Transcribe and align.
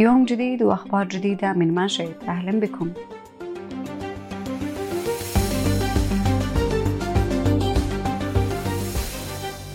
يوم 0.00 0.24
جديد 0.24 0.62
وأخبار 0.62 1.08
جديدة 1.08 1.52
من 1.52 1.74
ما 1.74 1.86
شئت. 1.86 2.22
أهلا 2.28 2.60
بكم. 2.60 2.92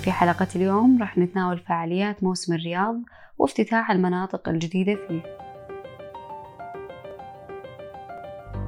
في 0.01 0.11
حلقة 0.11 0.47
اليوم 0.55 0.97
راح 0.99 1.17
نتناول 1.17 1.59
فعاليات 1.59 2.23
موسم 2.23 2.53
الرياض 2.53 3.01
وافتتاح 3.38 3.91
المناطق 3.91 4.49
الجديدة 4.49 4.96
فيه. 5.07 5.45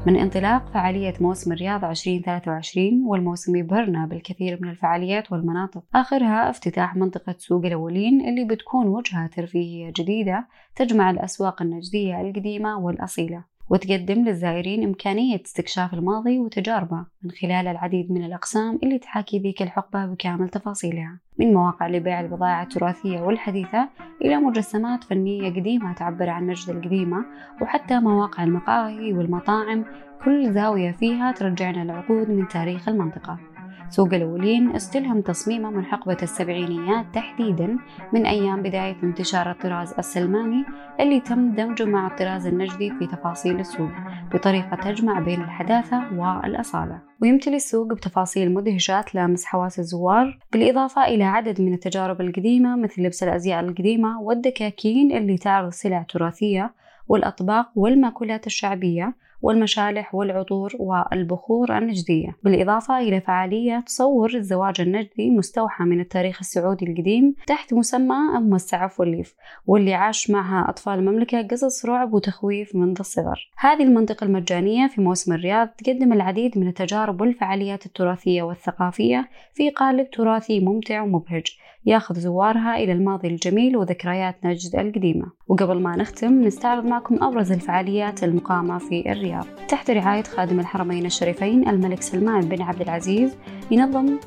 من 0.08 0.16
انطلاق 0.16 0.70
فعالية 0.74 1.14
موسم 1.22 1.52
الرياض 1.52 1.86
2023 1.86 3.04
والموسم 3.06 3.56
يبهرنا 3.56 4.06
بالكثير 4.06 4.58
من 4.62 4.70
الفعاليات 4.70 5.32
والمناطق. 5.32 5.84
آخرها 5.96 6.50
افتتاح 6.50 6.96
منطقة 6.96 7.36
سوق 7.38 7.66
الأولين 7.66 8.30
اللي 8.30 8.46
بتكون 8.46 8.88
وجهة 8.88 9.28
ترفيهية 9.28 9.94
جديدة 9.96 10.48
تجمع 10.76 11.10
الأسواق 11.10 11.62
النجدية 11.62 12.22
القديمة 12.22 12.80
والأصيلة. 12.80 13.57
وتقدم 13.70 14.26
للزائرين 14.26 14.84
إمكانية 14.84 15.42
استكشاف 15.46 15.94
الماضي 15.94 16.40
وتجاربه 16.40 17.06
من 17.24 17.32
خلال 17.32 17.68
العديد 17.68 18.12
من 18.12 18.26
الأقسام 18.26 18.80
اللي 18.84 19.00
تحاكي 19.00 19.40
ذيك 19.40 19.62
الحقبة 19.62 20.06
بكامل 20.06 20.50
تفاصيلها. 20.50 21.20
من 21.40 21.54
مواقع 21.54 21.88
لبيع 21.88 22.20
البضائع 22.20 22.62
التراثية 22.62 23.22
والحديثة 23.22 23.90
إلى 24.22 24.36
مجسمات 24.38 25.04
فنية 25.04 25.50
قديمة 25.50 25.94
تعبر 25.94 26.30
عن 26.30 26.48
نجد 26.48 26.70
القديمة 26.70 27.26
وحتى 27.62 28.00
مواقع 28.00 28.44
المقاهي 28.44 29.14
والمطاعم 29.14 29.86
كل 30.26 30.54
زاوية 30.54 30.92
فيها 30.92 31.32
ترجعنا 31.32 31.82
العقود 31.84 32.30
من 32.30 32.48
تاريخ 32.48 32.90
المنطقة. 32.90 33.57
سوق 33.90 34.14
الأولين 34.14 34.76
استلهم 34.76 35.22
تصميمه 35.22 35.70
من 35.70 35.86
حقبة 35.86 36.18
السبعينيات 36.24 37.06
تحديدا 37.14 37.78
من 38.14 38.26
أيام 38.26 38.62
بداية 38.62 38.96
انتشار 39.04 39.52
الطراز 39.52 39.94
السلماني 40.00 40.66
اللي 41.00 41.20
تم 41.20 41.52
دمجه 41.56 41.86
مع 41.86 42.08
الطراز 42.08 42.48
النجدي 42.48 42.92
في 43.00 43.08
تفاصيل 43.08 43.60
السوق 43.60 43.92
بطريقة 44.34 44.76
تجمع 44.76 45.20
بين 45.20 45.42
الحداثة 45.42 46.14
والأصالة. 46.14 47.02
ويمتلي 47.22 47.56
السوق 47.56 47.94
بتفاصيل 47.94 48.54
مدهشة 48.54 49.02
تلامس 49.02 49.46
حواس 49.46 49.80
الزوار 49.80 50.40
بالإضافة 50.54 51.06
إلى 51.06 51.24
عدد 51.24 51.62
من 51.62 51.74
التجارب 51.74 52.22
القديمة 52.22 52.76
مثل 52.76 53.02
لبس 53.02 53.24
الأزياء 53.24 53.60
القديمة 53.60 54.22
والدكاكين 54.22 55.18
اللي 55.18 55.38
تعرض 55.38 55.72
سلع 55.72 56.06
تراثية 56.10 56.74
والأطباق 57.08 57.70
والمأكولات 57.76 58.48
الشعبية 58.48 59.14
والمشالح 59.42 60.16
والعطور 60.16 60.74
والبخور 60.80 61.78
النجدية. 61.78 62.38
بالإضافة 62.44 62.98
إلى 63.00 63.22
فعالية 63.22 63.84
تصور 63.86 64.36
الزواج 64.36 64.82
النجدي 64.82 65.30
مستوحى 65.30 65.84
من 65.84 66.00
التاريخ 66.00 66.38
السعودي 66.40 66.86
القديم 66.86 67.36
تحت 67.48 67.74
مسمى 67.74 68.16
أم 68.38 68.56
السعف 68.56 69.00
والليف 69.00 69.36
واللي 69.66 69.94
عاش 69.94 70.30
معها 70.30 70.70
أطفال 70.70 71.00
المملكة 71.00 71.48
قصص 71.48 71.86
رعب 71.86 72.14
وتخويف 72.14 72.76
منذ 72.76 72.96
الصغر. 73.00 73.52
هذه 73.58 73.84
المنطقة 73.84 74.24
المجانية 74.24 74.88
في 74.88 75.02
موسم 75.02 75.34
الرياض 75.34 75.68
تقدم 75.68 76.14
العديد 76.14 76.58
من 76.58 76.68
التجارب 76.68 77.22
والفعاليات 77.22 77.86
التراثية 77.86 78.44
والثقافية 78.44 79.30
في 79.54 79.70
قالب 79.70 80.10
تراثي 80.10 80.60
ممتع 80.60 81.02
ومبهج 81.02 81.44
ياخذ 81.86 82.16
زوارها 82.16 82.78
إلى 82.78 82.92
الماضي 82.92 83.28
الجميل 83.28 83.78
وذكريات 83.78 84.46
نجد 84.46 84.76
القديمة. 84.76 85.32
وقبل 85.48 85.82
ما 85.82 85.96
نختم 85.96 86.42
نستعرض 86.42 86.86
معكم 86.86 87.24
أبرز 87.24 87.52
الفعاليات 87.52 88.24
المقامة 88.24 88.78
في 88.78 89.12
الرياض. 89.12 89.27
تحت 89.68 89.92
رعاية 89.92 90.24
خادم 90.24 90.60
الحرمين 90.60 91.06
الشريفين 91.06 91.70
الملك 91.70 92.02
سلمان 92.02 92.42
بن 92.42 92.62
عبد 92.62 92.82
العزيز 92.82 93.36
ينظم 93.72 94.18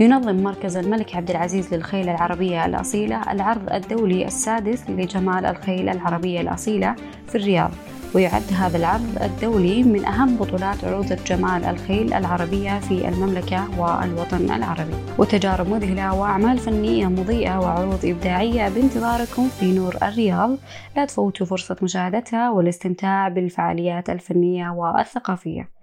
ينظم 0.00 0.36
مركز 0.36 0.76
الملك 0.76 1.16
عبد 1.16 1.30
العزيز 1.30 1.74
للخيل 1.74 2.08
العربية 2.08 2.66
الأصيلة 2.66 3.32
العرض 3.32 3.72
الدولي 3.72 4.26
السادس 4.26 4.90
لجمال 4.90 5.46
الخيل 5.46 5.88
العربية 5.88 6.40
الأصيلة 6.40 6.94
في 7.28 7.34
الرياض. 7.34 7.70
ويعد 8.14 8.42
هذا 8.52 8.76
العرض 8.76 9.22
الدولي 9.22 9.82
من 9.82 10.04
أهم 10.04 10.36
بطولات 10.36 10.84
عروض 10.84 11.12
جمال 11.12 11.64
الخيل 11.64 12.14
العربية 12.14 12.78
في 12.78 13.08
المملكة 13.08 13.80
والوطن 13.80 14.50
العربي. 14.50 14.94
وتجارب 15.18 15.68
مذهلة 15.68 16.14
وأعمال 16.14 16.58
فنية 16.58 17.06
مضيئة 17.06 17.58
وعروض 17.58 18.04
إبداعية 18.04 18.68
بانتظاركم 18.68 19.48
في 19.48 19.72
نور 19.72 19.96
الرياض. 20.02 20.56
لا 20.96 21.04
تفوتوا 21.04 21.46
فرصة 21.46 21.76
مشاهدتها 21.82 22.50
والاستمتاع 22.50 23.28
بالفعاليات 23.28 24.10
الفنية 24.10 24.70
والثقافية. 24.70 25.77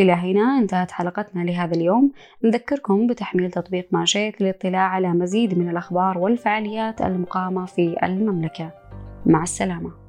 إلى 0.00 0.12
هنا 0.12 0.58
انتهت 0.58 0.90
حلقتنا 0.90 1.42
لهذا 1.42 1.74
اليوم. 1.74 2.12
نذكركم 2.44 3.06
بتحميل 3.06 3.50
تطبيق 3.50 3.88
ماشيت 3.92 4.40
للاطلاع 4.40 4.88
على 4.88 5.08
مزيد 5.08 5.58
من 5.58 5.68
الأخبار 5.68 6.18
والفعاليات 6.18 7.02
المقامة 7.02 7.66
في 7.66 7.96
المملكة. 8.02 8.70
مع 9.26 9.42
السلامة. 9.42 10.05